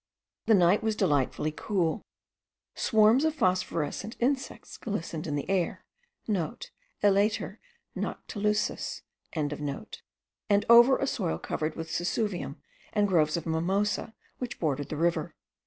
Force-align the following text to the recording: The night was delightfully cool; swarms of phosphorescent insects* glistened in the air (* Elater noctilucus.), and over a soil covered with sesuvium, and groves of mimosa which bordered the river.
The 0.47 0.55
night 0.55 0.81
was 0.81 0.95
delightfully 0.95 1.51
cool; 1.55 2.01
swarms 2.73 3.23
of 3.23 3.35
phosphorescent 3.35 4.15
insects* 4.19 4.77
glistened 4.77 5.27
in 5.27 5.35
the 5.35 5.47
air 5.47 5.85
(* 6.05 6.27
Elater 7.03 7.59
noctilucus.), 7.95 9.03
and 10.51 10.65
over 10.67 10.97
a 10.97 11.05
soil 11.05 11.37
covered 11.37 11.75
with 11.75 11.91
sesuvium, 11.91 12.55
and 12.91 13.07
groves 13.07 13.37
of 13.37 13.45
mimosa 13.45 14.15
which 14.39 14.59
bordered 14.59 14.89
the 14.89 14.97
river. 14.97 15.35